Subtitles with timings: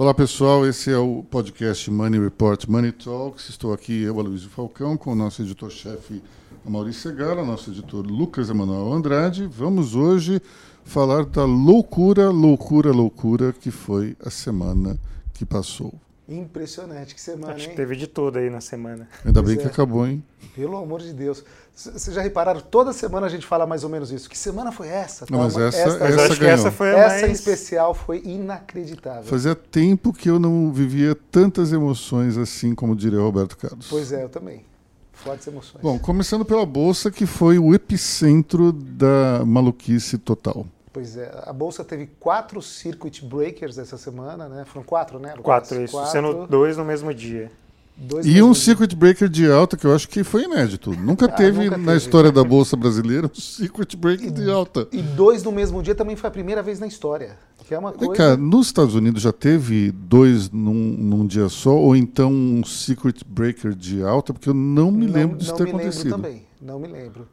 [0.00, 3.50] Olá pessoal, esse é o podcast Money Report Money Talks.
[3.50, 6.22] Estou aqui, eu, Aloysio Falcão, com o nosso editor-chefe
[6.64, 9.46] Maurício Segara, nosso editor Lucas Emanuel Andrade.
[9.46, 10.40] Vamos hoje
[10.84, 14.98] falar da loucura, loucura, loucura que foi a semana
[15.34, 15.92] que passou.
[16.30, 17.70] Impressionante, que semana, Acho hein?
[17.70, 19.08] que teve de tudo aí na semana.
[19.24, 19.66] Ainda Pois bem é.
[19.66, 20.22] que acabou, hein?
[20.54, 21.44] Pelo amor de Deus.
[21.74, 24.28] Vocês já repararam, toda semana a gente fala mais ou menos isso.
[24.30, 25.26] Que semana foi essa?
[25.30, 26.54] Não, mas essa- Mas Essa ganhou.
[26.54, 27.38] essa foi a essa em mais...
[27.38, 29.24] especial foi inacreditável.
[29.24, 33.86] Fazia tempo que eu não vivia tantas emoções assim, como diria Roberto Carlos.
[33.90, 34.64] Pois é, eu também.
[35.12, 35.82] Fortes emoções.
[35.82, 40.64] Bom, começando pela Bolsa, que foi o epicentro da maluquice total.
[40.92, 44.64] Pois é, a Bolsa teve quatro circuit breakers essa semana, né?
[44.64, 45.28] Foram quatro, né?
[45.30, 45.44] Lucas?
[45.44, 45.92] Quatro, isso.
[45.92, 47.48] Quatro, Sendo dois no mesmo dia.
[47.96, 50.90] dois E um circuit breaker de alta que eu acho que foi inédito.
[50.98, 51.96] Nunca Ah, teve nunca na teve.
[51.98, 54.88] história da Bolsa Brasileira um circuit breaker de alta.
[54.90, 57.38] E dois no mesmo dia também foi a primeira vez na história.
[57.68, 58.14] Que é uma Vem coisa.
[58.16, 63.24] cá, nos Estados Unidos já teve dois num, num dia só, ou então um circuit
[63.24, 66.10] breaker de alta, porque eu não me Não- lembro disso não ter me lembro acontecido.
[66.10, 67.28] também, não me lembro.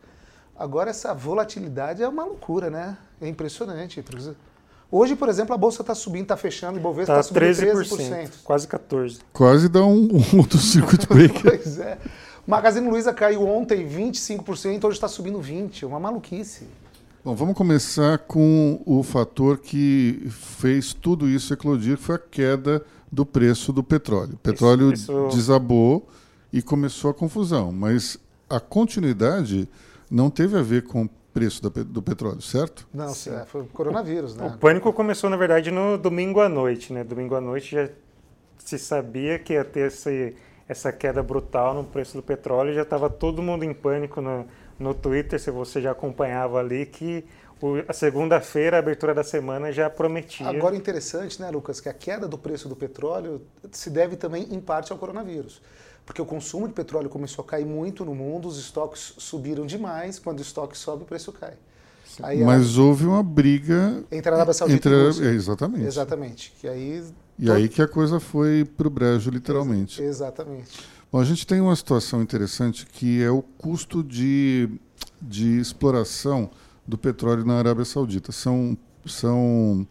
[0.58, 2.98] Agora, essa volatilidade é uma loucura, né?
[3.22, 4.04] É impressionante.
[4.92, 8.28] Hoje, por exemplo, a Bolsa está subindo, está fechando, o Bovespa Tá está subindo 13%,
[8.28, 8.30] 13%.
[8.44, 9.20] quase 14%.
[9.34, 11.42] Quase dá um, um outro circuit breaker.
[11.42, 11.98] Pois é.
[12.48, 15.84] Magazine Luiza caiu ontem 25%, hoje está subindo 20%.
[15.84, 16.66] Uma maluquice.
[17.24, 22.82] Bom, vamos começar com o fator que fez tudo isso eclodir, que foi a queda
[23.12, 24.36] do preço do petróleo.
[24.36, 26.08] O petróleo isso- desabou
[26.54, 28.18] e começou a confusão, mas
[28.50, 29.68] a continuidade
[30.10, 32.88] não teve a ver com o preço da do petróleo, certo?
[32.94, 33.36] Não, Sim.
[33.36, 34.48] é, foi o coronavírus, né?
[34.48, 37.04] O pânico começou, na verdade, no domingo à noite, né?
[37.04, 37.90] Domingo à noite já
[38.58, 40.36] se sabia que ia ter esse,
[40.68, 44.46] essa queda brutal no preço do petróleo, já estava todo mundo em pânico no,
[44.80, 47.24] no Twitter, se você já acompanhava ali, que
[47.88, 50.48] a segunda-feira, a abertura da semana, já prometia.
[50.48, 53.42] Agora, interessante, né, Lucas, que a queda do preço do petróleo
[53.72, 55.62] se deve também, em parte, ao coronavírus.
[56.06, 60.18] Porque o consumo de petróleo começou a cair muito no mundo, os estoques subiram demais,
[60.20, 61.54] quando o estoque sobe, o preço cai.
[62.24, 65.26] Aí ela- Mas houve uma briga entre a Arábia Saudita entre e a a- Rússia.
[65.26, 65.86] é, exatamente.
[65.86, 66.54] Exatamente.
[66.60, 67.04] Que aí,
[67.38, 70.02] E aí que a coisa foi pro brejo, literalmente.
[70.02, 70.80] exatamente.
[71.12, 74.70] Bom, a gente tem uma situação interessante que é o custo de,
[75.22, 76.50] de exploração
[76.88, 78.32] do petróleo na Arábia Saudita.
[78.32, 79.88] São, são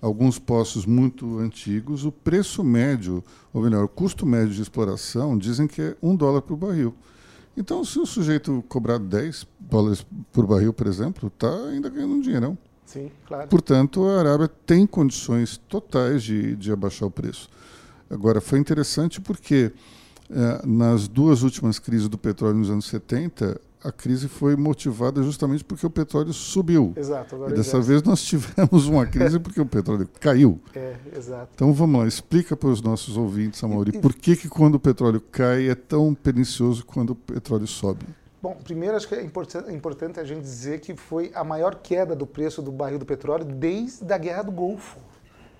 [0.00, 2.04] alguns poços muito antigos.
[2.04, 3.22] O preço médio,
[3.52, 6.94] ou melhor, o custo médio de exploração, dizem que é um dólar por barril.
[7.56, 12.20] Então, se o sujeito cobrar 10 dólares por barril, por exemplo, está ainda ganhando um
[12.20, 12.56] dinheirão.
[12.86, 13.48] Sim, claro.
[13.48, 17.48] Portanto, a Arábia tem condições totais de, de abaixar o preço.
[18.10, 19.72] Agora, foi interessante porque
[20.30, 25.64] eh, nas duas últimas crises do petróleo nos anos 70, a crise foi motivada justamente
[25.64, 26.92] porque o petróleo subiu.
[26.96, 27.34] Exato.
[27.34, 27.84] Agora E dessa exato.
[27.84, 30.60] vez nós tivemos uma crise porque o petróleo caiu.
[30.74, 31.48] É, exato.
[31.54, 35.20] Então vamos lá, explica para os nossos ouvintes, Amaury, por que, que quando o petróleo
[35.20, 38.04] cai é tão pernicioso quando o petróleo sobe?
[38.42, 42.16] Bom, primeiro acho que é importan- importante a gente dizer que foi a maior queda
[42.16, 44.98] do preço do barril do petróleo desde a Guerra do Golfo.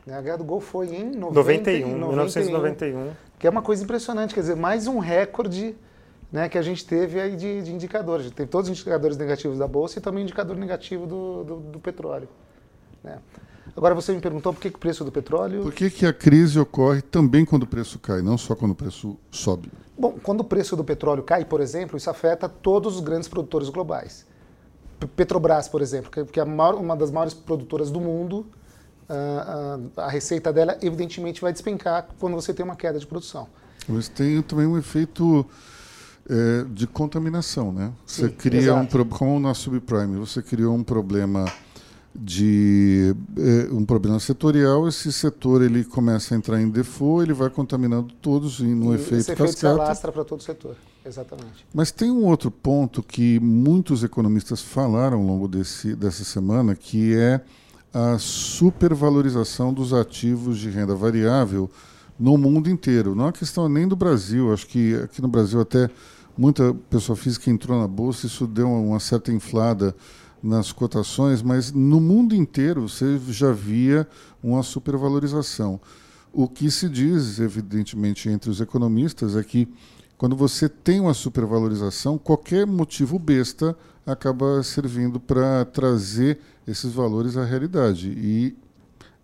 [0.05, 3.11] Né, A Guerra do Golfo foi em 90, 91, 91, 1991.
[3.39, 5.77] que é uma coisa impressionante, quer dizer, mais um recorde
[6.33, 8.25] né, que a gente teve aí de, de indicadores.
[8.25, 11.57] A gente teve todos os indicadores negativos da Bolsa e também indicador negativo do, do,
[11.57, 12.29] do petróleo.
[13.05, 13.19] né.
[13.77, 15.63] Agora você me perguntou por que, que o preço do petróleo...
[15.63, 18.75] Por que, que a crise ocorre também quando o preço cai, não só quando o
[18.75, 19.71] preço sobe?
[19.97, 23.69] Bom, quando o preço do petróleo cai, por exemplo, isso afeta todos os grandes produtores
[23.69, 24.27] globais.
[25.17, 28.47] Petrobras, por exemplo, que- é uma das maiores produtoras do mundo,
[29.09, 33.47] ah, ah, a receita dela evidentemente vai despencar quando você tem uma queda de produção.
[33.89, 35.47] Mas tem também um efeito
[36.29, 37.93] é, de contaminação, né?
[38.07, 38.89] Você Sim, cria um exato.
[38.91, 41.45] pro- como na subprime, você criou um problema
[42.15, 44.87] de é, um problema setorial.
[44.87, 48.97] Esse setor ele começa a entrar em default, ele vai contaminando todos e no E
[48.97, 49.83] efeito esse efeito se cascata.
[49.83, 50.77] alastra para todo o setor.
[51.05, 51.67] Exatamente.
[51.75, 57.15] Mas tem um outro ponto que muitos economistas falaram ao longo desse, dessa semana, que
[57.17, 57.41] é
[57.93, 61.69] a supervalorização dos ativos de renda variável
[62.23, 63.17] no mundo inteiro.
[63.17, 65.91] Não é questão nem do Brasil, acho que aqui no Brasil até
[66.39, 69.93] muita pessoa física entrou na bolsa, isso deu uma certa inflada
[70.41, 74.07] nas cotações, mas no mundo inteiro você já via
[74.41, 75.81] uma supervalorização.
[76.33, 79.69] O que se diz, evidentemente, entre os economistas é que
[80.17, 83.77] quando você tem uma supervalorização, qualquer motivo besta
[84.07, 88.11] acaba servindo para trazer esses valores à realidade.
[88.17, 88.57] E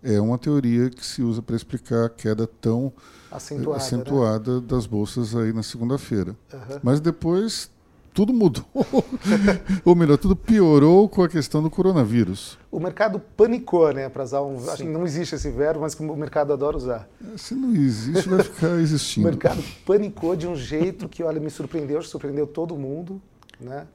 [0.03, 2.91] é uma teoria que se usa para explicar a queda tão
[3.31, 3.77] Acentuada.
[3.79, 3.85] né?
[3.85, 6.35] acentuada das bolsas aí na segunda-feira.
[6.53, 6.79] Aham.
[6.81, 7.69] Mas depois
[8.13, 8.65] tudo mudou.
[9.85, 12.57] Ou melhor, tudo piorou com a questão do coronavírus.
[12.71, 14.09] O mercado panicou, né?
[14.09, 14.57] Para usar um.
[14.69, 17.07] Acho que não existe esse verbo, mas que o mercado adora usar.
[17.37, 19.27] Se não existe, vai ficar existindo.
[19.27, 23.21] o mercado panicou de um jeito que, olha, me surpreendeu, surpreendeu todo mundo,
[23.59, 23.85] né?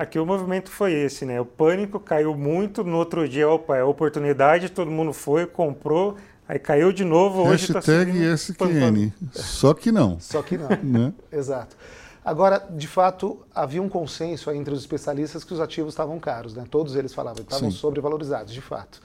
[0.00, 1.38] Aqui o movimento foi esse, né?
[1.38, 6.16] O pânico caiu muito, no outro dia, opa, é oportunidade, todo mundo foi, comprou,
[6.48, 9.12] aí caiu de novo, hoje está Hashtag SQN.
[9.34, 10.18] Só que não.
[10.18, 10.70] Só que não.
[10.82, 11.12] né?
[11.30, 11.76] Exato.
[12.24, 16.64] Agora, de fato, havia um consenso entre os especialistas que os ativos estavam caros, né?
[16.70, 17.76] Todos eles falavam, estavam Sim.
[17.76, 19.02] sobrevalorizados, de fato.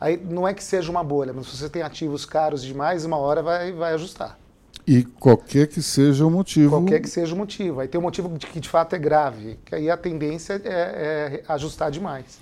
[0.00, 3.16] Aí não é que seja uma bolha, mas se você tem ativos caros demais, uma
[3.16, 4.38] hora vai, vai ajustar.
[4.86, 6.70] E qualquer que seja o motivo.
[6.70, 7.80] Qualquer que seja o motivo.
[7.80, 10.68] Aí tem um motivo de que de fato é grave, que aí a tendência é,
[10.68, 12.38] é ajustar demais.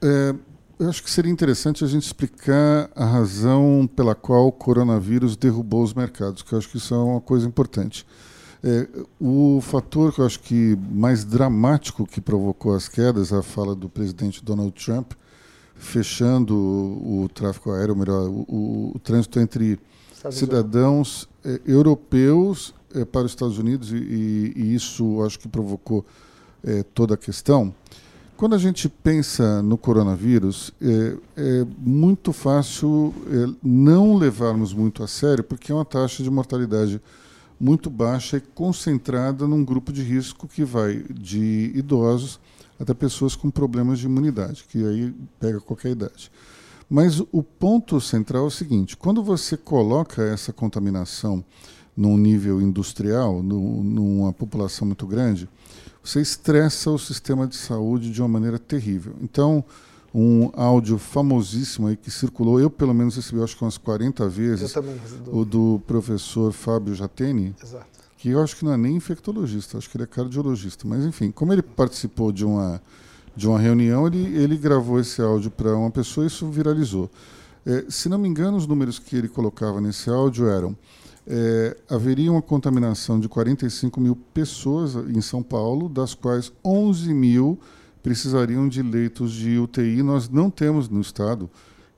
[0.00, 0.34] É,
[0.78, 5.82] eu acho que seria interessante a gente explicar a razão pela qual o coronavírus derrubou
[5.82, 8.06] os mercados, que eu acho que isso é uma coisa importante.
[8.64, 8.88] É,
[9.20, 13.88] o fator que eu acho que mais dramático que provocou as quedas, a fala do
[13.88, 15.14] presidente Donald Trump,
[15.74, 19.80] fechando o, o tráfego aéreo, melhor, o, o trânsito entre
[20.30, 26.04] cidadãos eh, europeus eh, para os Estados Unidos, e, e, isso acho que provocou
[26.64, 27.74] eh, toda a questão.
[28.36, 33.14] Quando a gente pensa no coronavírus, é, muito fácil
[33.62, 37.00] não levarmos muito a sério, porque é uma taxa de mortalidade
[37.60, 42.40] muito baixa e concentrada num grupo de risco que vai de idosos
[42.80, 46.28] até pessoas com problemas de imunidade, que aí pega qualquer idade.
[46.92, 51.42] Mas o ponto central é o seguinte: quando você coloca essa contaminação
[51.96, 55.48] num nível industrial, no, numa população muito grande,
[56.04, 59.14] você estressa o sistema de saúde de uma maneira terrível.
[59.22, 59.64] Então,
[60.14, 64.74] um áudio famosíssimo aí que circulou, eu pelo menos recebi acho que umas 40 vezes,
[65.28, 67.86] o do professor Fábio Jateni, Exato.
[68.18, 71.30] que eu acho que não é nem infectologista, acho que ele é cardiologista, mas enfim,
[71.30, 72.82] como ele participou de uma
[73.34, 77.10] de uma reunião, ele, ele gravou esse áudio para uma pessoa e isso viralizou.
[77.64, 80.76] É, se não me engano, os números que ele colocava nesse áudio eram:
[81.26, 87.58] é, haveria uma contaminação de 45 mil pessoas em São Paulo, das quais 11 mil
[88.02, 90.02] precisariam de leitos de UTI.
[90.02, 91.48] Nós não temos no estado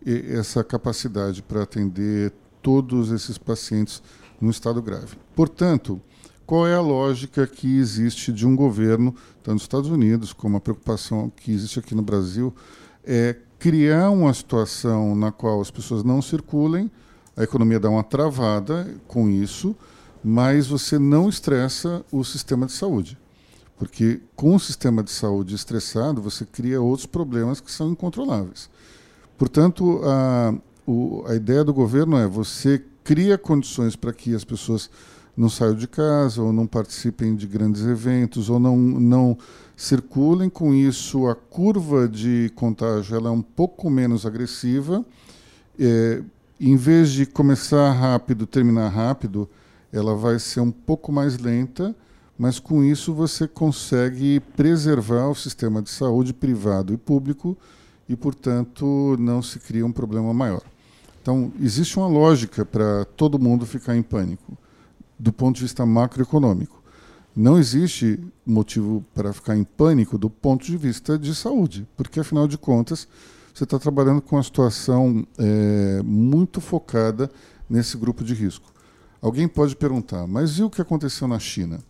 [0.05, 4.03] essa capacidade para atender todos esses pacientes
[4.39, 5.17] no estado grave.
[5.35, 6.01] Portanto,
[6.47, 10.61] qual é a lógica que existe de um governo, tanto nos Estados Unidos como a
[10.61, 12.55] preocupação que existe aqui no Brasil,
[13.05, 16.91] é criar uma situação na qual as pessoas não circulem,
[17.37, 19.75] a economia dá uma travada com isso,
[20.23, 23.19] mas você não estressa o sistema de saúde.
[23.77, 28.71] Porque com o sistema de saúde estressado, você cria outros problemas que são incontroláveis.
[29.37, 30.55] Portanto, a,
[30.87, 34.89] o, a ideia do governo é você cria condições para que as pessoas
[35.37, 39.37] não saiam de casa, ou não participem de grandes eventos, ou não, não
[39.77, 40.49] circulem.
[40.49, 45.05] Com isso, a curva de contágio ela é um pouco menos agressiva.
[45.79, 46.23] É,
[46.61, 49.49] em vez de começar rápido, terminar rápido,
[49.93, 51.95] ela vai ser um pouco mais lenta,
[52.39, 57.57] mas com isso você consegue preservar o sistema de saúde privado e público
[58.09, 60.63] e, portanto, não se cria um problema maior.
[61.21, 64.57] Então, existe uma lógica para todo mundo ficar em pânico
[65.19, 66.83] do ponto de vista macroeconômico.
[67.35, 72.47] Não existe motivo para ficar em pânico do ponto de vista de saúde, porque afinal
[72.47, 73.09] de contas
[73.53, 77.31] você está trabalhando com uma situação é, muito focada
[77.69, 78.73] nesse grupo de risco.
[79.21, 81.81] Alguém pode perguntar, mas e o que aconteceu na China?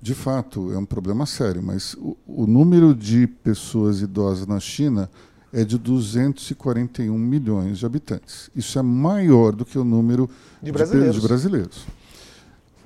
[0.00, 5.08] De fato, é um problema sério, mas o, o número de pessoas idosas na China
[5.52, 8.50] é de 241 milhões de habitantes.
[8.56, 10.28] Isso é maior do que o número
[10.62, 11.14] de brasileiros.
[11.14, 11.86] De, de brasileiros.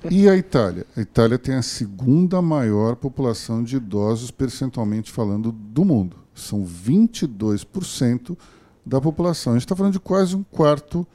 [0.09, 0.85] E a Itália?
[0.95, 6.17] A Itália tem a segunda maior população de idosos, percentualmente falando, do mundo.
[6.35, 8.37] São 22%
[8.85, 9.53] da população.
[9.53, 11.05] A gente está falando de quase um quarto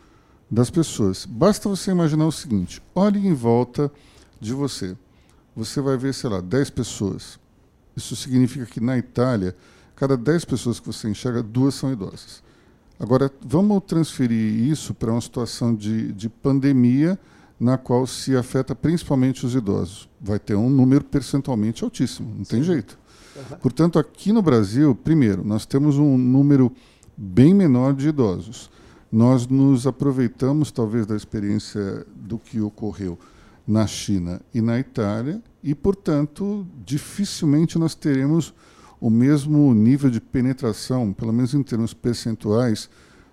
[0.51, 1.25] das pessoas.
[1.25, 3.91] Basta você imaginar o seguinte: olhe em volta
[4.41, 4.97] de você.
[5.55, 7.39] Você vai ver, sei lá, 10 pessoas.
[7.97, 9.55] Isso significa que na Itália,
[9.95, 12.43] cada 10 pessoas que você enxerga, duas são idosas.
[12.99, 17.19] Agora, vamos transferir isso para uma situação de, de pandemia
[17.62, 20.09] na qual se afeta principalmente os idosos.
[20.21, 22.57] Vai ter um número percentualmente altíssimo, não Sim.
[22.57, 22.99] tem jeito.
[23.37, 23.57] Uhum.
[23.59, 26.73] Portanto, aqui no Brasil, primeiro, nós temos um número
[27.16, 28.69] bem menor de idosos.
[29.12, 33.16] Nós nos aproveitamos, talvez, da experiência do que ocorreu
[33.64, 38.52] na China e na Itália, e, portanto, dificilmente nós teremos
[39.00, 42.90] o mesmo nível de penetração, pelo menos em termos percentuais,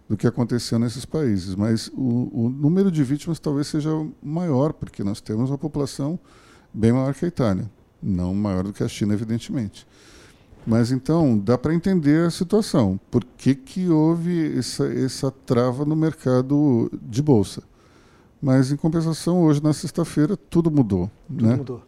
[0.10, 1.54] do que aconteceu nesses países.
[1.54, 6.20] Mas o, o, número de vítimas talvez seja maior, porque nós temos uma população
[6.74, 7.70] bem maior que a Itália.
[8.02, 9.88] não maior do que a China, evidentemente.
[10.66, 13.00] Mas então dá para entender a situação.
[13.12, 17.64] Por que, que houve essa, essa trava no mercado de bolsa?
[18.42, 21.10] Mas em compensação, hoje na sexta-feira tudo mudou.
[21.28, 21.56] Tudo né?
[21.56, 21.82] mudou.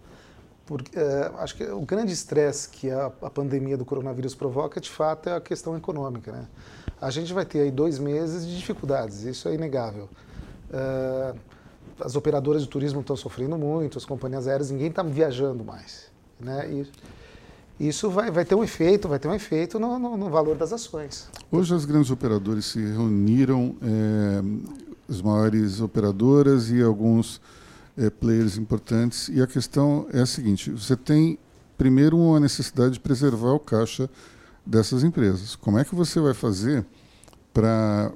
[0.65, 4.89] Porque, é, acho que o grande estresse que a, a, pandemia do coronavírus provoca, de
[4.89, 6.31] fato, é a questão econômica.
[6.31, 6.47] Né?
[7.01, 10.07] A gente vai ter aí dois meses de dificuldades, isso é inegável.
[10.71, 11.33] É,
[11.99, 16.11] as operadoras de turismo estão sofrendo muito, as companhias aéreas, ninguém está viajando mais.
[16.39, 16.85] Né?
[17.79, 20.55] E isso vai, vai ter um efeito, vai ter um efeito no, no, no valor
[20.55, 21.27] das ações.
[21.51, 24.41] Hoje as grandes operadoras se reuniram, é,
[25.09, 27.41] as maiores operadoras e alguns
[27.97, 31.39] é, players importantes, e a questão é a seguinte: você tem
[31.77, 34.07] primeiro uma necessidade de preservar o caixa
[34.65, 35.55] dessas empresas.
[35.55, 36.85] Como é que você vai fazer
[37.53, 38.11] para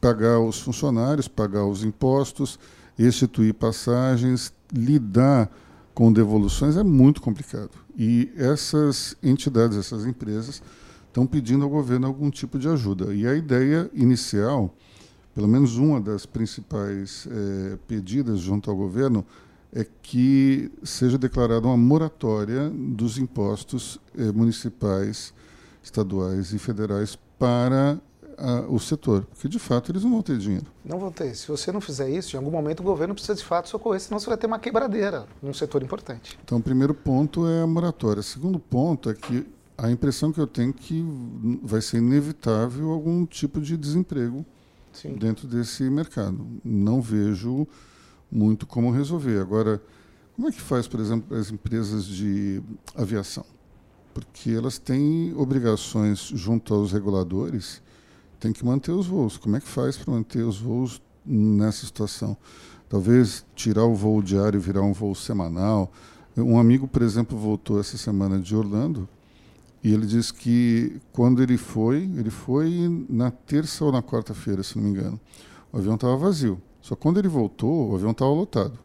[0.00, 2.58] pagar os funcionários, pagar os impostos,
[2.98, 5.50] instituir passagens, lidar
[5.94, 7.70] com devoluções é muito complicado.
[7.96, 10.62] E essas entidades, essas empresas,
[11.06, 13.14] estão pedindo ao governo algum tipo de ajuda.
[13.14, 14.74] E a ideia inicial,
[15.34, 19.24] pelo menos uma das principais é, pedidas junto ao governo,
[19.74, 25.32] é que seja declarada uma moratória dos impostos é, municipais,
[25.82, 27.98] estaduais e federais para
[28.38, 30.66] a, o setor, porque de fato eles não vão ter dinheiro.
[30.84, 31.34] Não vão ter.
[31.34, 34.18] Se você não fizer isso, em algum momento o governo precisa de fato socorrer, senão
[34.18, 36.38] você vai ter uma quebradeira num setor importante.
[36.44, 38.20] Então, o primeiro ponto é a moratória.
[38.20, 39.46] O segundo ponto é que
[39.76, 41.04] a impressão que eu tenho é que
[41.62, 44.44] vai ser inevitável algum tipo de desemprego
[44.92, 45.14] Sim.
[45.14, 46.46] dentro desse mercado.
[46.64, 47.66] Não vejo
[48.30, 49.40] muito como resolver.
[49.40, 49.82] Agora,
[50.36, 52.62] como é que faz, por exemplo, as empresas de
[52.94, 53.44] aviação?
[54.12, 57.80] Porque elas têm obrigações junto aos reguladores
[58.42, 59.36] tem que manter os voos.
[59.38, 62.36] Como é que faz para manter os voos nessa situação?
[62.88, 65.92] Talvez tirar o voo diário e virar um voo semanal.
[66.36, 69.08] Um amigo, por exemplo, voltou essa semana de Orlando
[69.82, 74.76] e ele disse que quando ele foi, ele foi na terça ou na quarta-feira, se
[74.76, 75.20] não me engano.
[75.72, 76.60] O avião estava vazio.
[76.80, 78.76] Só quando ele voltou, o avião estava lotado.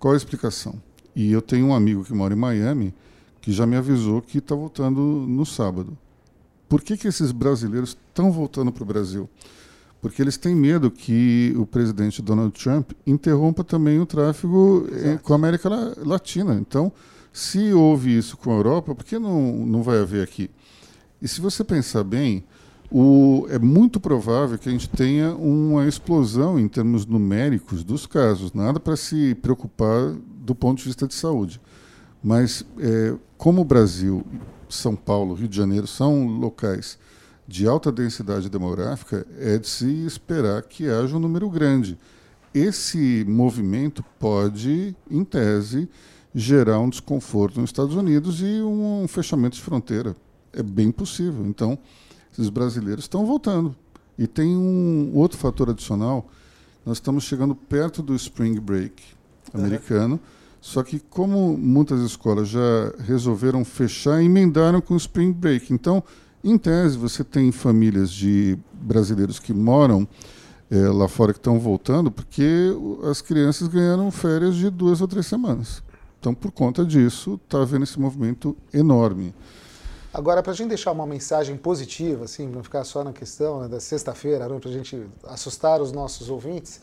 [0.00, 0.74] Qual a explicação?
[1.14, 2.92] E eu tenho um amigo que mora em Miami
[3.40, 5.96] que já me avisou que está voltando no sábado.
[6.68, 9.28] Por que, que esses brasileiros estão voltando para o Brasil?
[10.00, 15.32] Porque eles têm medo que o presidente Donald Trump interrompa também o tráfego em, com
[15.32, 15.68] a América
[15.98, 16.54] Latina.
[16.54, 16.92] Então,
[17.32, 20.50] se houve isso com a Europa, por que não, não vai haver aqui?
[21.20, 22.44] E se você pensar bem,
[22.90, 28.52] o, é muito provável que a gente tenha uma explosão em termos numéricos dos casos.
[28.52, 31.60] Nada para se preocupar do ponto de vista de saúde.
[32.22, 34.24] Mas, é, como o Brasil
[34.68, 36.98] são Paulo, Rio de Janeiro são locais
[37.48, 41.98] de alta densidade demográfica, é de se esperar que haja um número grande.
[42.54, 45.88] Esse movimento pode, em tese,
[46.34, 50.14] gerar um desconforto nos Estados Unidos e um fechamento de fronteira.
[50.52, 51.44] É bem possível.
[51.46, 51.78] Então,
[52.32, 53.74] esses brasileiros estão voltando.
[54.16, 56.28] E tem um outro fator adicional.
[56.84, 59.02] Nós estamos chegando perto do Spring Break
[59.52, 60.14] americano.
[60.14, 65.72] Uhum só que como muitas escolas já resolveram fechar, emendaram com o Spring Break.
[65.72, 66.02] Então,
[66.44, 70.06] em tese, você tem famílias de brasileiros que moram
[70.70, 72.74] é, lá fora que estão voltando, porque
[73.10, 75.82] as crianças ganharam férias de duas ou três semanas.
[76.18, 79.34] Então, por conta disso, está havendo esse movimento enorme.
[80.12, 83.68] Agora, para a gente deixar uma mensagem positiva, assim, não ficar só na questão né,
[83.68, 86.80] da sexta-feira, para a gente assustar os nossos ouvintes,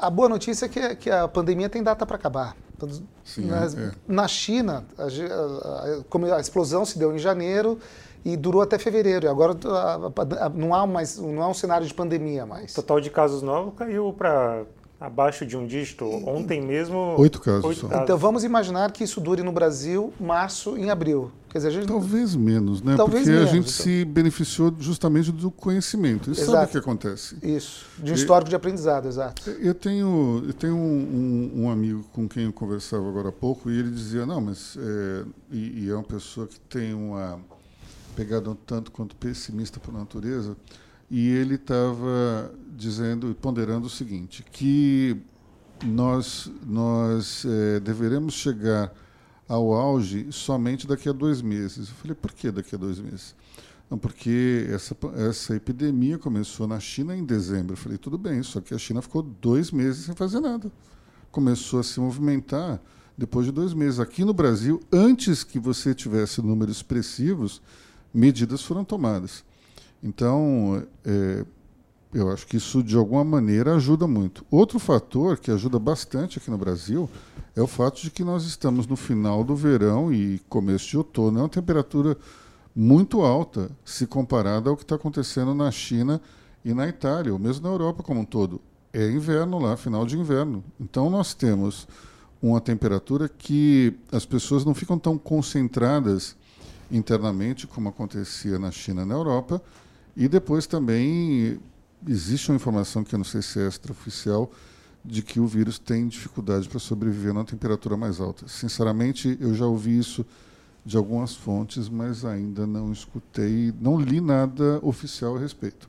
[0.00, 2.56] a boa notícia é que, que a pandemia tem data para acabar.
[3.24, 3.92] Sim, na, é.
[4.08, 7.78] na China, a, a, como a explosão se deu em janeiro
[8.24, 9.26] e durou até fevereiro.
[9.26, 12.72] E agora a, não, há mais, não há um cenário de pandemia mais.
[12.72, 14.64] O total de casos novos caiu para
[15.00, 16.04] abaixo de um dígito.
[16.04, 17.14] Ontem mesmo.
[17.18, 17.64] Oito casos.
[17.64, 18.02] Oito casos.
[18.02, 21.32] Então vamos imaginar que isso dure no Brasil março em abril.
[21.48, 21.88] Quer dizer, gente...
[21.88, 22.94] Talvez menos, né?
[22.96, 23.84] Talvez Porque menos, a gente então.
[23.84, 26.30] se beneficiou justamente do conhecimento.
[26.30, 26.50] E exato.
[26.52, 27.36] sabe o que acontece?
[27.42, 29.50] Isso, de um histórico de aprendizado, exato.
[29.50, 33.68] Eu tenho, eu tenho um, um, um, amigo com quem eu conversava agora há pouco
[33.68, 34.76] e ele dizia, não, mas...
[34.78, 37.40] É, e, e é uma pessoa que tem uma
[38.14, 40.56] pegada um tanto quanto pessimista por natureza,
[41.10, 45.20] e ele estava dizendo e ponderando o seguinte, que
[45.84, 48.92] nós, nós é, deveremos chegar
[49.48, 51.88] ao auge somente daqui a dois meses.
[51.88, 53.34] Eu falei, por que daqui a dois meses?
[53.90, 57.72] Não, porque essa, essa epidemia começou na China em dezembro.
[57.72, 60.70] Eu falei, tudo bem, só que a China ficou dois meses sem fazer nada.
[61.32, 62.80] Começou a se movimentar
[63.18, 63.98] depois de dois meses.
[63.98, 67.60] Aqui no Brasil, antes que você tivesse números expressivos,
[68.14, 69.44] medidas foram tomadas.
[70.02, 71.44] Então, é,
[72.12, 74.44] eu acho que isso, de alguma maneira, ajuda muito.
[74.50, 77.08] Outro fator que ajuda bastante aqui no Brasil
[77.54, 81.38] é o fato de que nós estamos no final do verão e começo de outono.
[81.38, 82.16] É uma temperatura
[82.74, 86.20] muito alta se comparada ao que está acontecendo na China
[86.64, 88.60] e na Itália, ou mesmo na Europa como um todo.
[88.92, 90.64] É inverno lá, final de inverno.
[90.80, 91.86] Então nós temos
[92.42, 96.36] uma temperatura que as pessoas não ficam tão concentradas
[96.90, 99.62] internamente como acontecia na China e na Europa.
[100.16, 101.60] E depois também
[102.06, 104.50] existe uma informação que eu não sei se é extraoficial
[105.04, 108.46] de que o vírus tem dificuldade para sobreviver numa temperatura mais alta.
[108.48, 110.24] Sinceramente, eu já ouvi isso
[110.84, 115.88] de algumas fontes, mas ainda não escutei, não li nada oficial a respeito.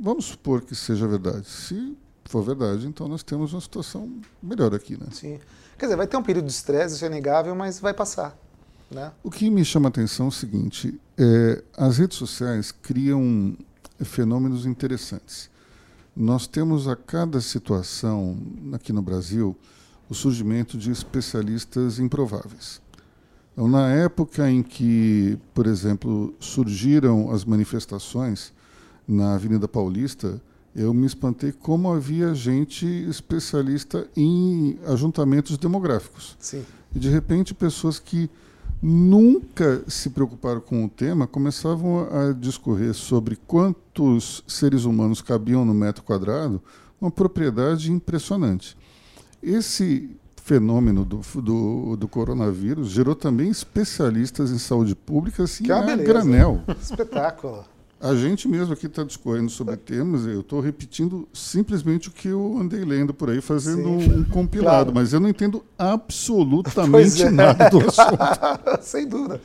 [0.00, 1.48] Vamos supor que seja verdade.
[1.48, 4.10] Se for verdade, então nós temos uma situação
[4.42, 5.06] melhor aqui, né?
[5.12, 5.38] Sim.
[5.78, 8.38] Quer dizer, vai ter um período de estresse, isso é inegável, mas vai passar.
[8.90, 9.12] Né?
[9.22, 13.56] O que me chama a atenção é o seguinte: é, as redes sociais criam
[14.02, 15.50] fenômenos interessantes.
[16.16, 18.36] Nós temos a cada situação
[18.72, 19.56] aqui no Brasil
[20.08, 22.80] o surgimento de especialistas improváveis.
[23.52, 28.52] Então, na época em que, por exemplo, surgiram as manifestações
[29.06, 30.40] na Avenida Paulista,
[30.74, 36.36] eu me espantei como havia gente especialista em ajuntamentos demográficos.
[36.38, 36.64] Sim.
[36.94, 38.28] E, de repente, pessoas que
[38.86, 45.72] nunca se preocuparam com o tema começavam a discorrer sobre quantos seres humanos cabiam no
[45.72, 46.62] metro quadrado,
[47.00, 48.76] uma propriedade impressionante.
[49.42, 55.96] Esse fenômeno do, do, do, coronavírus gerou também especialistas em saúde pública assim, que a
[55.96, 56.60] granel.
[56.78, 57.64] Espetáculo.
[58.04, 62.58] A gente mesmo aqui está discorrendo sobre temas, eu estou repetindo simplesmente o que eu
[62.60, 64.94] andei lendo por aí, fazendo um, um, compilado, claro.
[64.94, 67.30] mas eu não entendo absolutamente é.
[67.30, 68.18] nada do assunto.
[68.84, 69.40] Sem dúvida.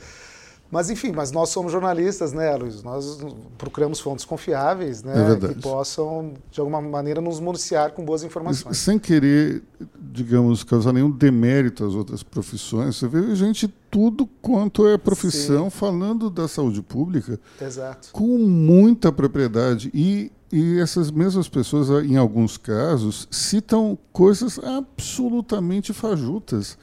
[0.70, 2.82] Mas enfim, mas nós somos jornalistas, né, Luiz?
[2.82, 3.18] Nós
[3.58, 8.78] procuramos fontes confiáveis, né, é que possam de alguma maneira nos municiar com boas informações.
[8.78, 9.62] Sem querer,
[10.00, 15.76] digamos, causar nenhum demérito às outras profissões, você vê gente tudo quanto é profissão Sim.
[15.76, 18.10] falando da saúde pública, Exato.
[18.12, 26.76] com muita propriedade e e essas mesmas pessoas, em alguns casos, citam coisas absolutamente fajutas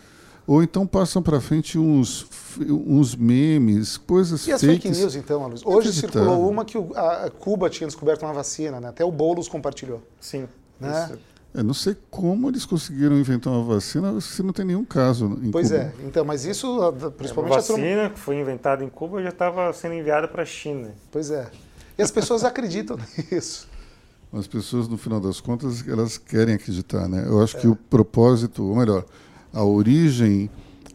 [0.48, 2.26] ou então passam para frente uns,
[2.58, 4.84] uns memes, coisas E as fakes.
[4.84, 5.62] fake news, então, Luiz?
[5.66, 8.88] Hoje circulou uma que a Cuba tinha descoberto uma vacina, né?
[8.88, 10.02] Até o Boulos compartilhou.
[10.22, 10.48] Sim.
[10.80, 11.18] Né?
[11.54, 15.52] Eu não sei como eles conseguiram inventar uma vacina se não tem nenhum caso em
[15.52, 15.82] pois Cuba.
[15.82, 16.80] é, então, mas isso,
[17.18, 17.54] principalmente...
[17.54, 20.92] A vacina que foi inventada em Cuba já estava sendo enviada para a China.
[21.12, 21.50] Pois é.
[21.98, 22.98] E as pessoas acreditam
[23.32, 23.68] nisso.
[24.32, 27.26] As pessoas, no final das contas, elas querem acreditar, né?
[27.28, 27.62] Eu acho é.
[27.62, 29.04] que o propósito, ou melhor,
[29.54, 30.50] a origem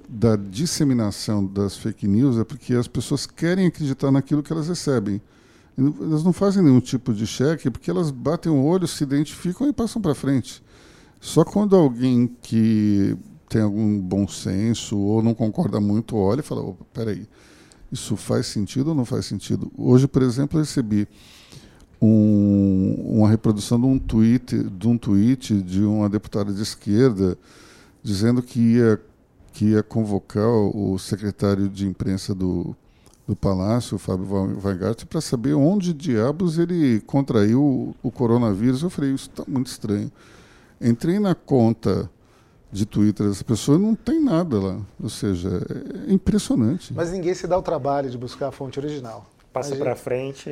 [0.08, 5.20] da disseminação das fake news é porque as pessoas querem acreditar naquilo que elas recebem.
[5.76, 9.72] Elas não fazem nenhum tipo de cheque porque elas batem o olho, se identificam e
[9.72, 10.62] passam para frente.
[11.18, 13.16] Só quando alguém que
[13.48, 17.26] tem algum bom senso ou não concorda muito olha e fala: peraí,
[17.90, 19.72] isso faz sentido ou não faz sentido?
[19.78, 21.08] Hoje, por exemplo, eu recebi
[22.00, 27.38] um, uma reprodução de um tweet de um tweet de uma deputada de esquerda
[28.02, 29.00] dizendo que ia,
[29.52, 32.74] que ia convocar o secretário de imprensa do,
[33.26, 38.82] do Palácio, o Fábio Weingart, para saber onde diabos ele contraiu o, coronavírus.
[38.82, 40.10] Eu falei, isso está muito estranho.
[40.80, 42.10] Entrei na conta
[42.72, 44.80] de Twitter dessa pessoa não tem nada lá.
[45.00, 45.62] Ou seja,
[46.08, 46.92] é impressionante.
[46.94, 50.50] Mas ninguém se dá o trabalho de buscar a fonte original passa para frente.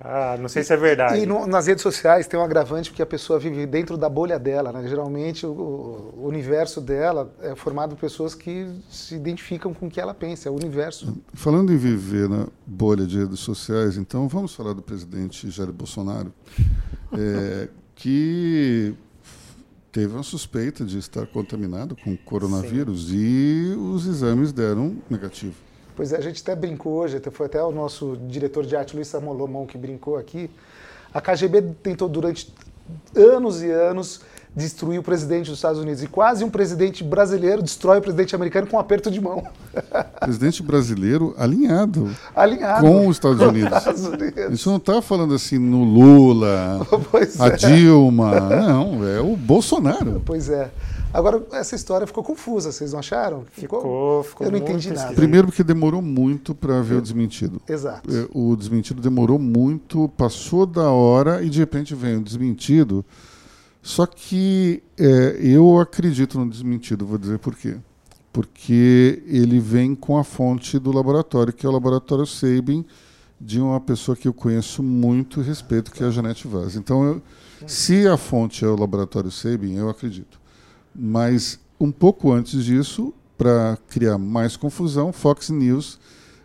[0.00, 1.20] Ah, não sei se é verdade.
[1.20, 4.38] E no, nas redes sociais tem um agravante porque a pessoa vive dentro da bolha
[4.38, 4.72] dela.
[4.72, 4.88] Né?
[4.88, 10.00] Geralmente o, o, universo dela é formado por pessoas que se identificam com o que
[10.00, 11.16] ela pensa, é o universo.
[11.32, 16.32] Falando em viver na bolha de redes sociais, então vamos falar do presidente Jair Bolsonaro,
[17.12, 18.94] é, que
[19.92, 23.16] teve uma suspeita de estar contaminado com coronavírus Sim.
[23.16, 25.69] e os exames deram negativo.
[25.96, 29.08] Pois é, a gente até brincou hoje, foi até o nosso diretor de arte, Luiz
[29.08, 30.50] Samolomon, que brincou aqui.
[31.12, 32.52] A KGB tentou durante
[33.14, 34.20] anos e anos
[34.54, 36.02] destruir o presidente dos Estados Unidos.
[36.02, 39.44] E quase um presidente brasileiro destrói o presidente americano com um aperto de mão.
[40.20, 43.72] Presidente brasileiro alinhado, alinhado com os Estados Unidos.
[43.78, 44.52] Estados Unidos.
[44.52, 47.56] Isso não está falando assim no Lula, pois a é.
[47.56, 48.40] Dilma.
[48.40, 50.20] Não, é o Bolsonaro.
[50.24, 50.70] Pois é.
[51.12, 53.44] Agora, essa história ficou confusa, vocês não acharam?
[53.50, 55.12] Ficou, ficou, ficou Eu não entendi nada.
[55.14, 57.60] Primeiro porque demorou muito para ver o desmentido.
[57.68, 58.08] Exato.
[58.14, 63.04] É, o desmentido demorou muito, passou da hora e de repente vem o desmentido.
[63.82, 67.76] Só que é, eu acredito no desmentido, vou dizer por quê.
[68.32, 72.84] Porque ele vem com a fonte do laboratório, que é o laboratório Sabin,
[73.40, 76.76] de uma pessoa que eu conheço muito e respeito, que é a Janete Vaz.
[76.76, 77.22] Então, eu,
[77.66, 80.39] se a fonte é o laboratório Sabin, eu acredito.
[80.94, 85.98] Mas um pouco antes disso, para criar mais confusão, Fox News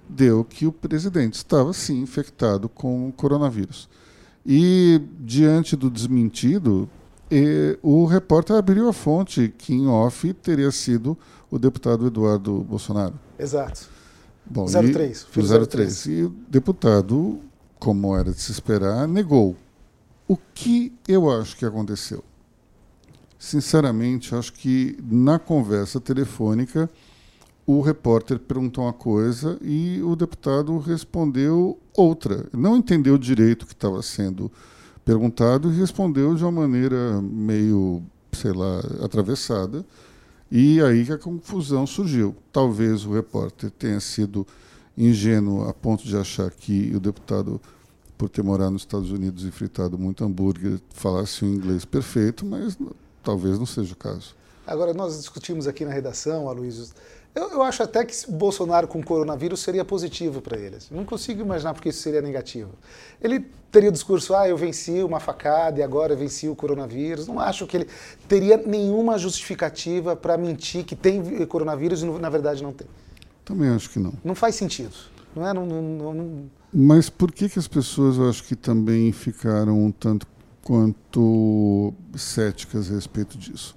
[0.07, 3.89] deu que o presidente estava sim infectado com o coronavírus.
[4.45, 6.87] E diante do desmentido,
[7.29, 11.17] e, o repórter abriu a fonte que em off teria sido
[11.49, 13.19] o deputado Eduardo Bolsonaro.
[13.37, 13.89] Exato.
[14.45, 15.21] Bom, 03.
[15.21, 15.67] E, 03.
[15.67, 16.05] 03.
[16.05, 17.39] E o deputado,
[17.79, 19.55] como era de se esperar, negou.
[20.27, 22.23] O que eu acho que aconteceu?
[23.37, 26.89] Sinceramente, acho que na conversa telefônica
[27.65, 32.47] o repórter perguntou uma coisa e o deputado respondeu outra.
[32.53, 34.51] Não entendeu direito o que estava sendo
[35.03, 39.85] perguntado e respondeu de uma maneira meio, sei lá, atravessada.
[40.51, 42.35] E aí que a confusão surgiu.
[42.51, 44.45] Talvez o repórter tenha sido
[44.97, 47.59] ingênuo a ponto de achar que o deputado,
[48.17, 52.77] por ter morado nos Estados Unidos e fritado muito hambúrguer, falasse um inglês perfeito, mas
[53.25, 54.35] talvez não seja o caso.
[54.65, 56.87] Agora, nós discutimos aqui na redação, Aloysio,
[57.35, 60.89] eu, eu, acho até que Bolsonaro com coronavírus seria positivo para eles.
[60.89, 62.71] Não consigo imaginar porque isso seria negativo.
[63.21, 67.27] Ele teria o discurso, ah, eu venci uma facada e agora venci o coronavírus.
[67.27, 67.89] Não acho que ele
[68.29, 72.87] teria nenhuma justificativa para mentir que tem coronavírus e na verdade não tem.
[73.43, 74.13] Também acho que não.
[74.23, 74.95] Não faz sentido.
[75.35, 75.53] Não é?
[75.53, 76.49] Não, não, não...
[76.73, 80.25] Mas por que, que as pessoas, eu acho que também ficaram um tanto
[80.65, 83.75] quanto céticas a respeito disso?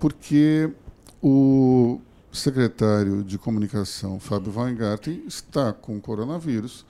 [0.00, 0.70] Porque
[1.22, 2.00] o
[2.32, 6.86] secretário de comunicação, Fábio Weingarten, está com coronavírus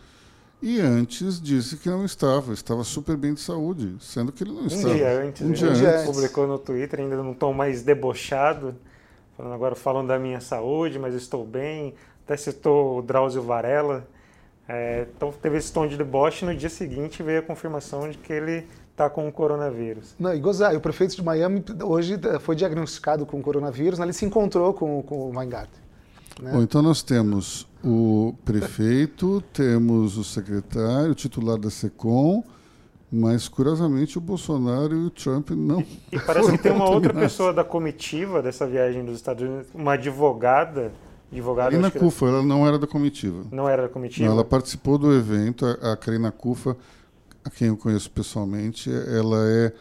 [0.62, 4.66] e antes disse que não estava, estava super bem de saúde, sendo que ele não
[4.66, 4.94] estava.
[4.94, 5.83] Um dia antes, um dia antes.
[5.83, 6.07] antes.
[6.07, 8.75] publicou no Twitter, ainda num tom mais debochado,
[9.37, 11.92] falando agora falando da minha saúde, mas estou bem.
[12.25, 14.09] Até citou o Drauzio Varela.
[14.66, 18.33] É, então teve esse tom de deboche no dia seguinte veio a confirmação de que
[18.33, 20.14] ele está com o coronavírus.
[20.18, 24.07] Não, e gozar, o prefeito de Miami hoje eh, foi diagnosticado com coronavírus, né?
[24.07, 25.83] ele se encontrou com, com o Weingarten.
[26.40, 26.52] Né?
[26.52, 32.44] Bom, então nós temos o prefeito, temos o secretário, o titular da SECOM,
[33.11, 35.80] mas curiosamente o Bolsonaro e o Trump não.
[35.80, 39.66] E, e parece que tem uma outra pessoa da comitiva dessa viagem dos Estados Unidos,
[39.74, 40.92] uma advogada.
[41.33, 43.44] Advogada, Karina Cufa, ela não era da comitiva.
[43.50, 44.28] Não era da comitiva?
[44.28, 46.76] Não, ela participou do evento, a, a Karina Cufa
[47.44, 49.72] a quem eu conheço pessoalmente, ela é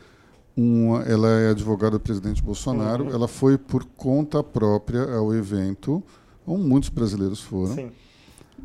[0.55, 3.05] uma, ela é advogada do presidente Bolsonaro.
[3.05, 3.11] Uhum.
[3.11, 6.03] Ela foi por conta própria ao evento,
[6.45, 7.73] onde muitos brasileiros foram.
[7.73, 7.91] Sim.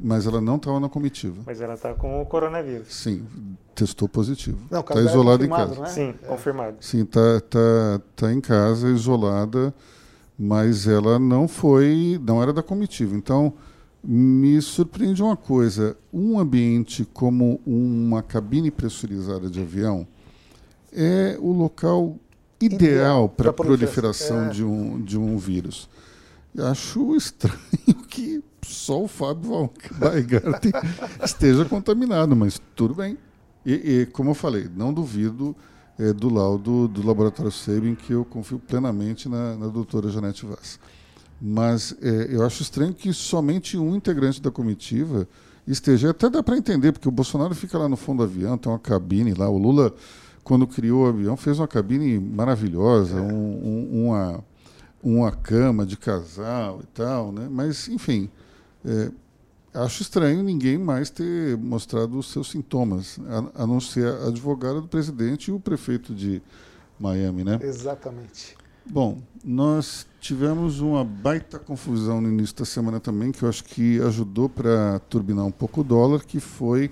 [0.01, 1.43] Mas ela não estava na comitiva.
[1.45, 2.95] Mas ela está com o coronavírus.
[2.95, 3.27] Sim,
[3.75, 4.59] testou positivo.
[4.71, 5.83] Está isolada em casa.
[5.83, 5.87] É?
[5.87, 6.27] Sim, é.
[6.27, 6.77] confirmado.
[6.81, 9.75] Sim, está tá, tá em casa, isolada,
[10.39, 13.17] mas ela não foi, não era da comitiva.
[13.17, 13.55] Então,
[14.03, 20.07] me surpreende uma coisa: um ambiente como uma cabine pressurizada de avião
[20.93, 22.17] é o local
[22.61, 24.49] ideal para a proliferação é.
[24.51, 25.89] de, um, de um vírus.
[26.55, 27.59] Eu acho estranho
[28.09, 30.65] que só o Fábio Weingart
[31.23, 33.17] esteja contaminado, mas tudo bem.
[33.65, 35.55] E, e, como eu falei, não duvido
[35.99, 40.79] é, do laudo do laboratório Sabin, que eu confio plenamente na, na doutora Janete Vaz.
[41.41, 45.29] Mas é, eu acho estranho que somente um integrante da comitiva
[45.67, 46.11] esteja.
[46.11, 48.79] Até dá para entender, porque o Bolsonaro fica lá no fundo do avião, tem uma
[48.79, 49.49] cabine lá.
[49.49, 49.95] O Lula,
[50.43, 53.21] quando criou o avião, fez uma cabine maravilhosa, é.
[53.21, 54.45] um, um, uma,
[55.03, 57.31] uma cama de casal e tal.
[57.31, 57.49] Né?
[57.51, 58.29] Mas, enfim,
[58.85, 59.11] é,
[59.75, 63.19] acho estranho ninguém mais ter mostrado os seus sintomas,
[63.55, 66.43] a, a não ser a advogada do presidente e o prefeito de
[66.99, 67.45] Miami.
[67.45, 67.61] Né?
[67.63, 68.57] Exatamente.
[68.91, 74.01] Bom, nós tivemos uma baita confusão no início da semana também, que eu acho que
[74.01, 76.91] ajudou para turbinar um pouco o dólar, que foi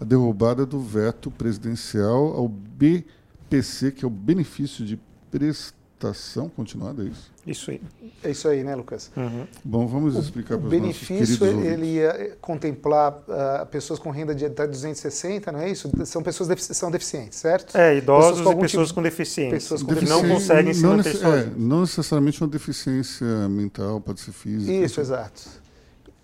[0.00, 4.98] a derrubada do veto presidencial ao BPC, que é o benefício de
[5.30, 7.33] prestação continuada, é isso?
[7.46, 7.80] Isso aí.
[8.22, 9.10] É isso aí, né, Lucas?
[9.16, 9.46] Uhum.
[9.62, 14.66] Bom, vamos explicar para os benefício ele ia contemplar uh, pessoas com renda de até
[14.66, 15.90] 260, não é isso?
[16.06, 17.76] São pessoas defici são deficientes, certo?
[17.76, 19.56] É, idosos pessoas e pessoas tipo, com deficiência.
[19.56, 24.20] Pessoas com que não conseguem se não manter é, Não necessariamente uma deficiência mental, pode
[24.20, 24.72] ser física.
[24.72, 25.64] Isso, exato.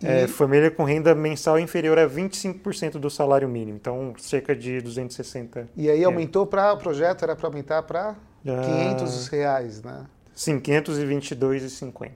[0.02, 5.68] É, família com renda mensal inferior a 25% do salário mínimo, então cerca de 260.
[5.76, 8.96] E aí aumentou para o projeto, era para aumentar para ah.
[8.96, 10.06] 500 reais, né?
[10.40, 12.12] Sim, 522,50.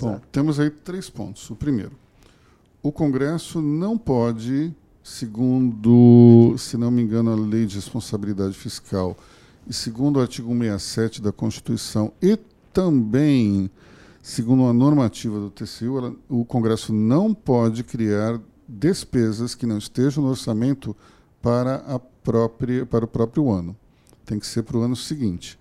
[0.00, 1.50] Bom, temos aí três pontos.
[1.50, 1.90] O primeiro,
[2.80, 9.16] o Congresso não pode, segundo, se não me engano, a Lei de Responsabilidade Fiscal
[9.66, 12.38] e segundo o artigo 167 da Constituição e
[12.72, 13.68] também
[14.22, 20.22] segundo a normativa do TCU, ela, o Congresso não pode criar despesas que não estejam
[20.22, 20.96] no orçamento
[21.42, 23.76] para, a própria, para o próprio ano.
[24.24, 25.58] Tem que ser para o ano seguinte.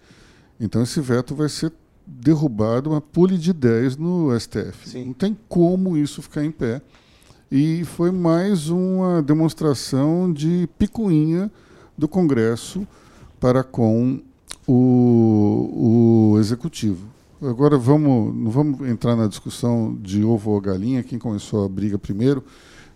[0.59, 1.73] Então esse veto vai ser
[2.19, 4.89] derrubado, uma pule de 10 no STF.
[4.89, 5.05] Sim.
[5.05, 6.81] Não tem como isso ficar em pé.
[7.51, 11.51] E foi mais uma demonstração de picuinha
[11.97, 12.87] do Congresso
[13.39, 14.19] para com
[14.67, 17.07] o, o Executivo.
[17.41, 21.99] Agora vamos, não vamos entrar na discussão de ovo ou galinha, quem começou a briga
[21.99, 22.43] primeiro,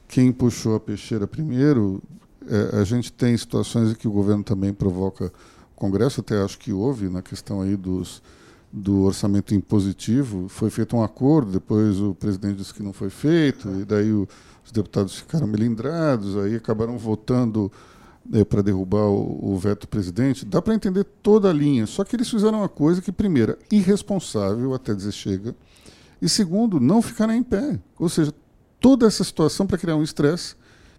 [0.07, 2.01] quem puxou a peixeira primeiro.
[2.49, 6.57] É, a gente tem situações em que o governo também provoca o Congresso, até acho
[6.57, 8.21] que houve na questão aí dos,
[8.71, 10.47] do orçamento impositivo.
[10.49, 14.27] Foi feito um acordo, depois o presidente disse que não foi feito, e daí o,
[14.65, 17.71] os deputados ficaram melindrados, aí acabaram votando
[18.33, 21.85] é, para derrubar o, o, veto do presidente, dá para entender toda a linha.
[21.87, 25.55] Só que eles fizeram uma coisa que, primeiro, é irresponsável até dizer chega,
[26.21, 27.79] e segundo, não ficará em pé.
[27.97, 28.33] Ou seja,
[28.79, 30.55] toda essa situação para criar um estresse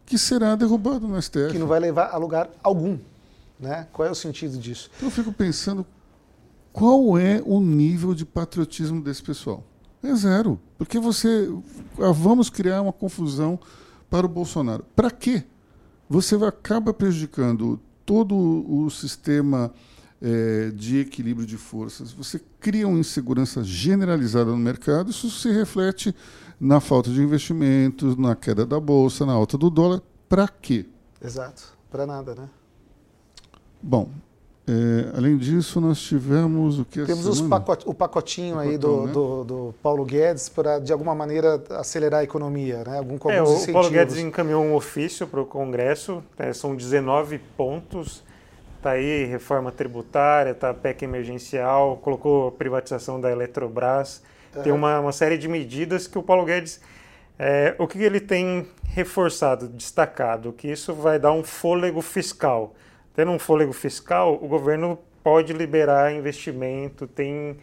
[0.06, 1.52] que será derrubado no STF.
[1.52, 2.96] Que não vai levar a lugar algum.
[3.58, 3.86] Né?
[3.92, 4.90] Qual é o sentido disso?
[5.02, 5.84] Eu fico pensando
[6.72, 9.64] qual é o nível de patriotismo desse pessoal.
[10.02, 10.60] É zero.
[10.76, 11.48] Porque você.
[11.98, 13.58] Ah, vamos criar uma confusão
[14.08, 14.84] para o Bolsonaro.
[14.94, 15.44] Para quê?
[16.08, 19.72] você acaba prejudicando todo o sistema
[20.22, 22.12] é, de equilíbrio de forças.
[22.12, 26.14] Você cria uma insegurança generalizada no mercado, isso se reflete
[26.58, 30.00] na falta de investimentos, na queda da bolsa, na alta do dólar.
[30.28, 30.86] Para quê?
[31.22, 32.48] Exato, para nada, né?
[33.82, 34.10] Bom,
[34.68, 39.06] é, além disso, nós tivemos o que Temos os pacot, o pacotinho Pacotão, aí do,
[39.06, 39.12] né?
[39.12, 42.98] do, do, Paulo Guedes para, de alguma maneira, acelerar a economia, né?
[42.98, 46.52] Algum, é, o Paulo Guedes encaminhou um ofício para o Congresso, né?
[46.52, 48.22] são 19 pontos.
[48.76, 54.22] Está aí reforma tributária, está PEC emergencial, colocou privatização da Eletrobras.
[54.54, 54.62] Uhum.
[54.62, 56.80] Tem uma, uma série de medidas que o Paulo Guedes
[57.38, 62.74] é, o que ele tem reforçado, destacado, que isso vai dar um fôlego fiscal
[63.18, 67.56] tendo um fôlego fiscal, o governo pode liberar investimento, tem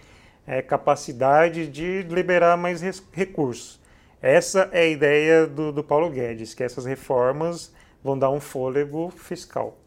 [0.45, 2.81] é, capacidade de liberar mais
[3.13, 3.79] recursos.
[4.21, 7.71] Essa é a ideia do, do Paulo Guedes, que essas reformas
[8.03, 9.77] vão dar um fôlego fiscal.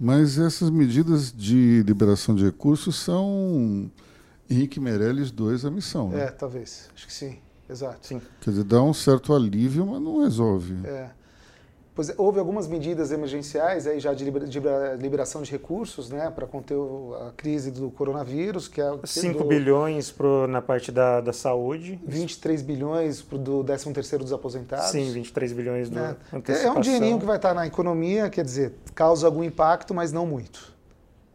[0.00, 3.90] Mas essas medidas de liberação de recursos são
[4.48, 6.08] Henrique Meirelles 2 a missão.
[6.08, 6.24] Né?
[6.24, 6.88] É, talvez.
[6.94, 7.36] Acho que sim.
[7.68, 8.06] Exato.
[8.06, 8.22] Sim.
[8.40, 10.78] Quer dizer, dá um certo alívio, mas não resolve.
[10.82, 11.10] É.
[11.94, 14.24] Pois é, houve algumas medidas emergenciais aí já de
[14.98, 16.76] liberação de recursos, né, para conter
[17.26, 22.00] a crise do coronavírus, que é 5 bilhões pro, na parte da, da saúde.
[22.06, 24.90] 23 bilhões pro, do 13 terceiro dos aposentados.
[24.90, 26.16] Sim, 23 bilhões do é.
[26.64, 30.24] é um dinheirinho que vai estar na economia, quer dizer, causa algum impacto, mas não
[30.26, 30.72] muito.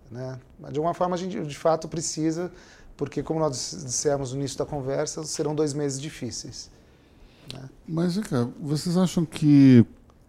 [0.09, 0.39] Né?
[0.59, 2.49] Mas de alguma forma a gente de fato precisa,
[2.95, 6.69] porque como nós dissemos no início da conversa, serão dois meses difíceis.
[7.53, 7.69] Né?
[7.87, 9.85] Mas, cara, vocês acham que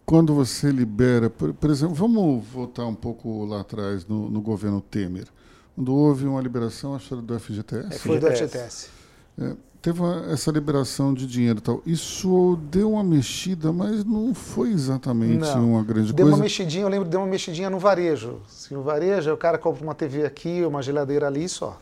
[0.07, 4.81] quando você libera, por, por, exemplo, vamos voltar um pouco lá atrás no, no governo
[4.81, 5.27] Temer,
[5.75, 7.88] quando houve uma liberação, acho que do FGTS.
[7.95, 8.88] É, foi do FGTS.
[9.37, 11.83] É, teve uma, essa liberação de dinheiro e tal.
[11.85, 15.73] Isso deu uma mexida, mas não foi exatamente não.
[15.73, 16.31] uma grande deu coisa.
[16.31, 18.40] Deu uma mexidinha, eu lembro, deu uma mexidinha no varejo.
[18.49, 21.79] Assim, no varejo, o cara compra uma TV aqui, uma geladeira ali só.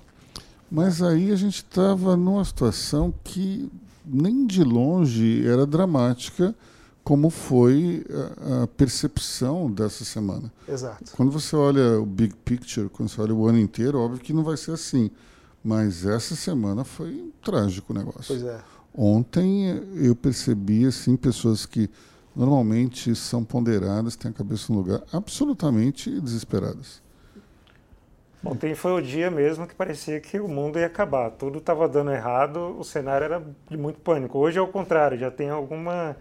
[0.70, 3.70] Mas aí a gente estava numa situação que
[4.04, 6.54] nem de longe era dramática
[7.04, 10.50] como foi a, a, percepção dessa semana.
[10.66, 11.12] Exato.
[11.14, 14.42] Quando você olha o big picture, quando você olha o ano inteiro, óbvio que não
[14.42, 15.10] vai ser assim.
[15.62, 18.24] Mas essa semana foi um trágico o negócio.
[18.26, 18.58] Pois é.
[18.96, 21.90] Ontem eu percebi assim pessoas que
[22.34, 27.02] normalmente são ponderadas, têm a cabeça no lugar, absolutamente desesperadas.
[28.44, 31.30] Ontem foi o dia mesmo que parecia que o mundo ia acabar.
[31.30, 34.38] Tudo estava dando errado, o cenário era de muito pânico.
[34.38, 36.16] Hoje é o contrário, já tem alguma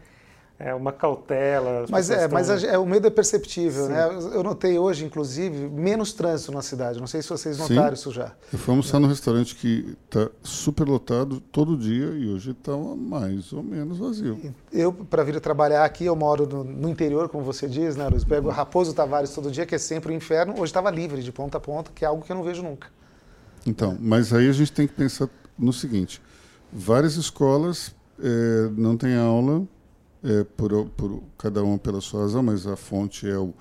[0.60, 1.86] é uma cautela.
[1.90, 4.08] Mas é, mas é, o medo é perceptível, né?
[4.34, 7.00] Eu notei hoje, inclusive, menos trânsito na cidade.
[7.00, 8.02] Não sei se vocês notaram Sim.
[8.02, 8.32] isso já.
[8.54, 13.52] E fomos estar no restaurante que está super lotado todo dia e hoje está mais
[13.52, 14.54] ou menos vazio.
[14.72, 18.24] Eu, para vir trabalhar aqui, eu moro no, no, interior, como você diz, né, Luiz?
[18.24, 20.54] Pego Raposo Tavares todo dia, que é sempre o um inferno.
[20.54, 22.88] Hoje estava livre de ponta a ponta, que é algo que eu não vejo nunca.
[23.66, 26.22] Então, mas aí a gente tem que pensar no seguinte:
[26.72, 29.68] várias escolas é, não têm aula
[30.24, 33.54] é, por, por, cada uma pela sua razão, mas a fonte é o,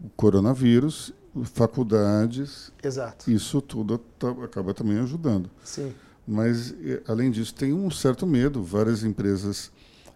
[0.00, 1.12] o coronavírus,
[1.44, 2.72] faculdades.
[2.82, 3.30] Exato.
[3.30, 5.50] Isso tudo tá, acaba também ajudando.
[5.64, 5.92] Sim.
[6.26, 6.74] Mas,
[7.06, 8.62] além disso, tem um certo medo.
[8.62, 9.70] Várias empresas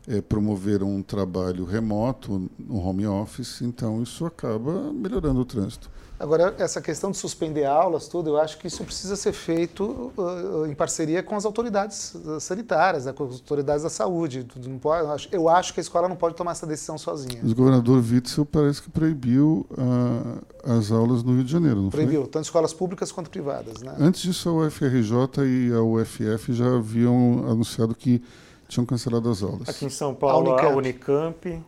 [0.07, 5.91] é, promoveram um trabalho remoto, no home office, então isso acaba melhorando o trânsito.
[6.21, 10.67] Agora, essa questão de suspender aulas, tudo, eu acho que isso precisa ser feito uh,
[10.67, 14.45] em parceria com as autoridades sanitárias, né, com as autoridades da saúde.
[14.81, 17.41] Pode, eu acho que a escola não pode tomar essa decisão sozinha.
[17.45, 22.23] O governador Witzel parece que proibiu uh, as aulas no Rio de Janeiro, não proibiu,
[22.23, 22.31] foi?
[22.31, 23.81] tanto escolas públicas quanto privadas.
[23.81, 23.95] Né?
[24.01, 28.21] Antes disso, a UFRJ e a UFF já haviam anunciado que
[28.67, 29.69] tinham cancelado as aulas.
[29.69, 31.65] Aqui em São Paulo, a Unicamp, a Unicamp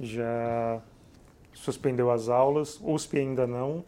[0.00, 0.80] já
[1.56, 3.84] suspendeu as aulas, USP ainda não,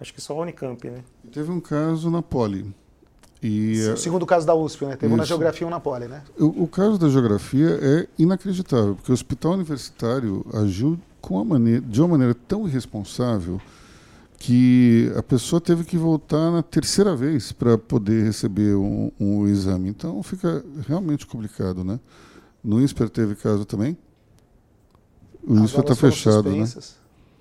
[0.00, 1.02] acho que só a Unicamp, né?
[1.32, 2.72] Teve um caso na Poli.
[3.42, 4.96] E, o segundo caso da USP, né?
[4.96, 5.14] Teve isso.
[5.14, 6.22] um na geografia e um na Poli, né?
[6.38, 11.80] O, o, caso da geografia é inacreditável, porque o hospital universitário agiu com uma maneira,
[11.80, 13.58] de uma maneira tão irresponsável
[14.38, 19.88] que a pessoa teve que voltar na terceira vez para poder receber um, um, exame.
[19.88, 21.98] Então fica realmente complicado, né?
[22.62, 23.96] No INSPER teve caso também?
[25.50, 26.64] O INSPER está fechado, né?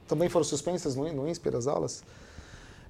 [0.08, 2.04] Também foram suspensas no, no INSPER as aulas?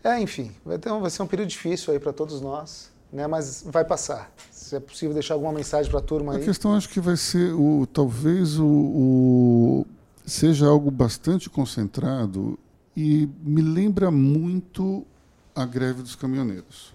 [0.02, 3.28] É, enfim, vai, ter um, vai ser um período difícil aí para todos nós, né?
[3.28, 4.32] Mas vai passar.
[4.50, 6.42] Se é possível deixar alguma mensagem para a turma aí.
[6.42, 9.88] A questão acho que vai ser o talvez o, o
[10.26, 12.58] seja algo bastante concentrado
[12.96, 15.06] e me lembra muito
[15.54, 16.94] a greve dos caminhoneiros.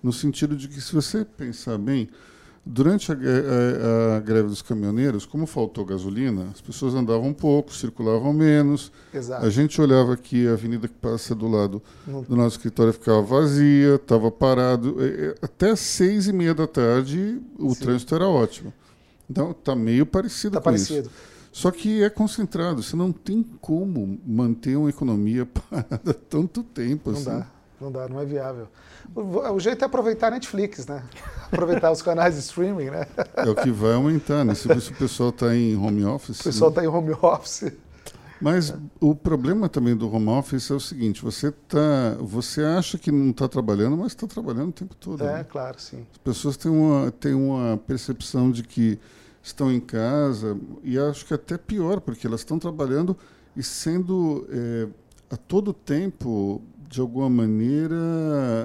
[0.00, 2.08] No sentido de que, se você pensar bem,
[2.64, 7.74] durante a, a, a, greve dos caminhoneiros, como faltou gasolina, as pessoas andavam um pouco,
[7.74, 8.90] circulavam menos.
[9.12, 9.44] Exato.
[9.44, 13.96] A gente olhava aqui, a avenida que passa do lado do nosso escritório ficava vazia,
[13.96, 14.96] estava parado.
[15.42, 17.80] Até seis e meia da tarde, o Sim.
[17.80, 18.72] trânsito era ótimo.
[19.28, 21.08] Então, está meio parecido tá com parecido.
[21.08, 21.34] isso.
[21.52, 27.12] Só que é concentrado, você não tem como manter uma economia parada tanto tempo.
[27.12, 27.30] Não assim.
[27.30, 27.46] dá,
[27.80, 28.68] não dá, não é viável.
[29.14, 31.02] O, o, jeito é aproveitar a Netflix, né?
[31.50, 33.06] Aproveitar os canais de streaming, né?
[33.36, 34.54] É o que vai aumentar, né?
[34.54, 36.40] Se, se o pessoal está em home office.
[36.40, 36.86] O pessoal está né?
[36.86, 37.72] em home office.
[38.40, 38.76] Mas é.
[39.00, 43.30] o problema também do home office é o seguinte: você tá, você acha que não
[43.30, 45.22] está trabalhando, mas está trabalhando o tempo todo.
[45.22, 45.44] É, né?
[45.44, 46.06] claro, sim.
[46.12, 48.98] As pessoas têm uma, têm uma percepção de que
[49.42, 53.16] estão em casa, e acho que até pior, porque elas estão trabalhando
[53.54, 54.88] e sendo é,
[55.30, 56.62] a todo tempo,
[56.94, 57.96] de alguma maneira,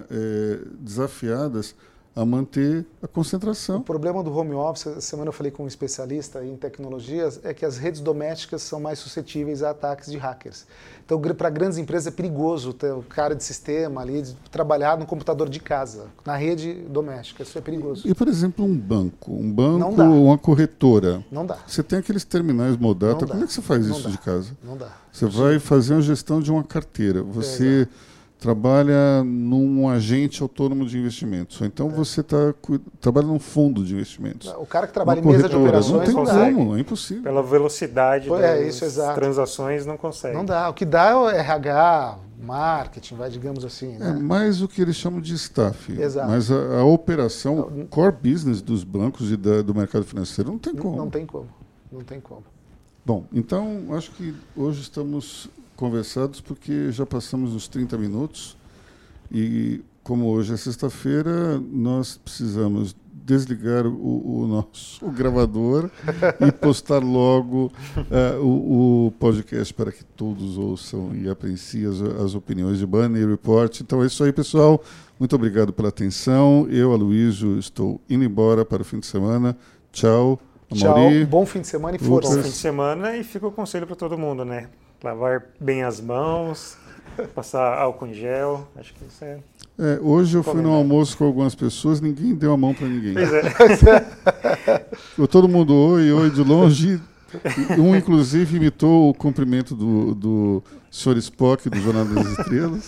[0.09, 1.75] é, desafiadas
[2.15, 3.77] a manter a concentração.
[3.77, 7.53] O problema do home office, essa semana eu falei com um especialista em tecnologias, é
[7.53, 10.65] que as redes domésticas são mais suscetíveis a ataques de hackers.
[11.05, 15.05] Então, para grandes empresas é perigoso ter o cara de sistema ali de trabalhar no
[15.05, 17.43] computador de casa, na rede doméstica.
[17.43, 18.07] Isso é perigoso.
[18.07, 21.23] E, por exemplo, um banco, um banco, uma corretora.
[21.31, 21.57] Não dá.
[21.65, 24.09] Você tem aqueles terminais Modata, como é que você faz Não isso dá.
[24.09, 24.57] de casa?
[24.63, 24.91] Não dá.
[25.11, 27.23] Você vai fazer a gestão de uma carteira.
[27.23, 28.09] Você é,
[28.39, 31.60] trabalha num agente autônomo de investimentos.
[31.60, 31.91] Ou então é.
[31.91, 32.54] você tá,
[33.02, 34.47] trabalha num fundo de investimentos.
[34.58, 37.23] O cara que trabalha em mesa de operações não tem como, é impossível.
[37.23, 40.36] Pela velocidade é, das isso, transações não consegue.
[40.36, 40.69] Não dá.
[40.69, 43.97] O que dá é o RH, marketing, vai digamos assim.
[43.97, 44.10] Né?
[44.10, 45.91] É mais o que eles chamam de staff.
[45.91, 46.30] Exato.
[46.30, 50.73] Mas a, a operação, core business dos bancos e da, do mercado financeiro não tem
[50.73, 50.95] como.
[50.95, 51.47] Não, não tem como.
[51.91, 52.43] Não tem como.
[53.06, 58.57] Bom, então acho que hoje estamos conversados porque já passamos os 30 minutos
[59.31, 65.89] e como hoje é sexta-feira, nós precisamos desligar o, o nosso o gravador
[66.45, 72.35] e postar logo uh, o, o, podcast para que todos ouçam e apreciem as, as
[72.35, 73.79] opiniões de Bunny Report.
[73.79, 74.83] Então é isso aí, pessoal.
[75.17, 76.67] Muito obrigado pela atenção.
[76.69, 79.55] Eu, Aloysio, estou indo embora para o fim de semana.
[79.93, 80.39] Tchau.
[80.73, 80.97] Tchau.
[81.29, 82.35] Bom fim de semana e força.
[82.35, 84.67] Bom fim de semana e fica o conselho para todo mundo, né?
[85.03, 86.77] Lavar bem as mãos,
[87.33, 88.67] passar álcool em gel.
[88.75, 89.39] Acho que isso é.
[89.77, 93.13] É, hoje eu fui no almoço com algumas pessoas, ninguém deu a mão para ninguém.
[93.13, 95.27] Pois é.
[95.31, 97.01] Todo mundo oi, oi de longe.
[97.77, 101.17] Um, inclusive, imitou o cumprimento do, do Sr.
[101.17, 102.88] Spock, do Jornal das Estrelas.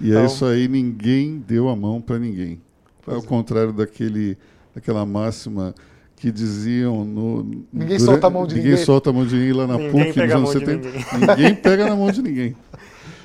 [0.00, 2.60] E é então, isso aí, ninguém deu a mão para ninguém.
[3.06, 3.22] Ao é.
[3.22, 4.38] contrário daquele,
[4.74, 5.74] daquela máxima
[6.22, 8.84] que diziam no ninguém durante, solta a mão de ninguém, ninguém.
[8.84, 11.04] solta a mão de ninguém lá na ninguém PUC pega nos anos 70 ninguém.
[11.36, 12.56] ninguém pega na mão de ninguém.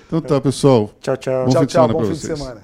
[0.07, 0.89] Então tá pessoal.
[1.01, 1.45] Tchau tchau.
[1.45, 2.31] Bom tchau fim de semana tchau bom para fim vocês.
[2.31, 2.61] de semana